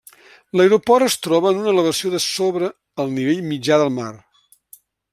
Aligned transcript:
L'aeroport 0.59 1.05
es 1.07 1.17
troba 1.25 1.51
en 1.51 1.59
una 1.59 1.69
elevació 1.73 2.13
de 2.15 2.23
sobre 2.25 2.73
el 3.05 3.15
nivell 3.19 3.47
mitjà 3.55 3.81
del 3.83 3.97
mar. 4.03 4.11